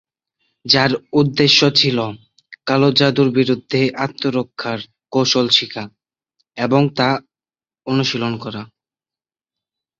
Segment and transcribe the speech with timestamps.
[0.65, 1.97] যার উদ্দেশ্য ছিল,
[2.65, 4.79] কালো জাদুর বিরুদ্ধে আত্মরক্ষার
[5.11, 5.83] কৌশল শিখা
[6.57, 7.09] এবং তা
[7.87, 8.61] অনুশীলন করা।